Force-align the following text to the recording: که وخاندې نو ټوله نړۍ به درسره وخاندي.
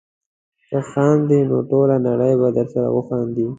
که 0.67 0.77
وخاندې 0.81 1.37
نو 1.49 1.57
ټوله 1.69 1.95
نړۍ 2.07 2.33
به 2.41 2.49
درسره 2.57 2.87
وخاندي. 2.91 3.47